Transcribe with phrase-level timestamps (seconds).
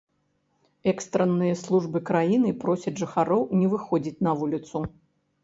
[0.91, 4.77] Экстранныя службы краіны просяць жыхароў не выходзіць на вуліцу.